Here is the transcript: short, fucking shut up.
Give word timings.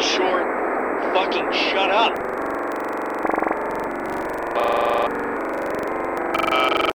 short, 0.00 0.48
fucking 1.12 1.50
shut 1.52 1.90
up. 1.90 2.16